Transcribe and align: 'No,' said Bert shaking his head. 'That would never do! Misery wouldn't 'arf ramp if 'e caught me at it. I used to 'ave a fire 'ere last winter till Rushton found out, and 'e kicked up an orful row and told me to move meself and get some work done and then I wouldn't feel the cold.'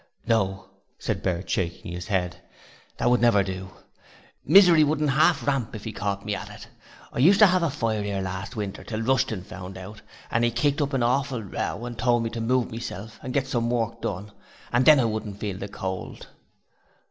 'No,' 0.25 0.67
said 0.97 1.21
Bert 1.21 1.47
shaking 1.47 1.91
his 1.91 2.07
head. 2.07 2.41
'That 2.97 3.07
would 3.11 3.21
never 3.21 3.43
do! 3.43 3.69
Misery 4.43 4.83
wouldn't 4.83 5.11
'arf 5.15 5.45
ramp 5.45 5.75
if 5.75 5.85
'e 5.85 5.91
caught 5.91 6.25
me 6.25 6.33
at 6.33 6.49
it. 6.49 6.67
I 7.13 7.19
used 7.19 7.37
to 7.37 7.45
'ave 7.47 7.67
a 7.67 7.69
fire 7.69 8.01
'ere 8.03 8.23
last 8.23 8.55
winter 8.55 8.83
till 8.83 9.03
Rushton 9.03 9.43
found 9.43 9.77
out, 9.77 10.01
and 10.31 10.43
'e 10.43 10.49
kicked 10.49 10.81
up 10.81 10.93
an 10.93 11.03
orful 11.03 11.43
row 11.43 11.85
and 11.85 11.99
told 11.99 12.23
me 12.23 12.31
to 12.31 12.41
move 12.41 12.71
meself 12.71 13.19
and 13.21 13.31
get 13.31 13.45
some 13.45 13.69
work 13.69 14.01
done 14.01 14.31
and 14.73 14.85
then 14.85 14.99
I 14.99 15.05
wouldn't 15.05 15.39
feel 15.39 15.59
the 15.59 15.67
cold.' 15.67 16.27